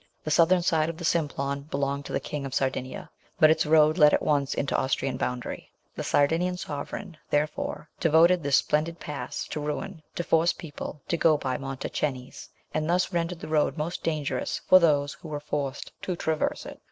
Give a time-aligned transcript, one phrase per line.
[0.23, 3.99] The southern side of the Simplon belonged to the King of Sardinia, but its road
[3.99, 5.71] led at once into Austrian boundary.
[5.95, 11.37] The Sardinian sovereign, therefore, devoted this splendid pass to ruin to force people to go
[11.37, 15.91] by Mont Cenis, and thus rendered the road most dangerous for those who were forced
[16.01, 16.79] to traverse it.